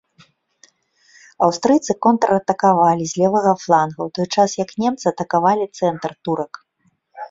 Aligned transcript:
Аўстрыйцы 1.47 1.91
контратакавалі 2.07 3.03
з 3.13 3.23
левага 3.23 3.53
фланга, 3.67 3.99
у 4.11 4.15
той 4.19 4.27
час 4.35 4.49
як 4.65 4.69
немцы 4.85 5.05
атакавалі 5.15 5.73
цэнтр 5.79 6.11
турак. 6.29 6.53